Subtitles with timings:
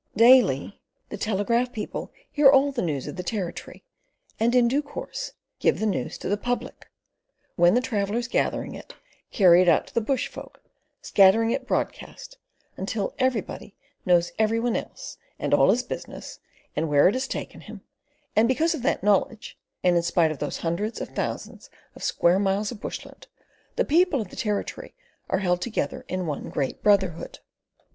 [0.15, 3.83] Daily the telegraph people hear all the news of the Territory,
[4.39, 6.87] and in due course give the news to the public,
[7.55, 8.95] when the travellers gathering it,
[9.31, 10.59] carry it out to the bushfolk,
[11.03, 12.39] scattering it broadcast,
[12.77, 16.39] until everybody knows every one else, and all his business
[16.75, 17.81] and where it has taken him;
[18.35, 22.39] and because of that knowledge, and in spite of those hundreds of thousands of square
[22.39, 23.27] miles of bushland,
[23.75, 24.95] the people of the Territory
[25.29, 27.37] are held together in one great brotherhood.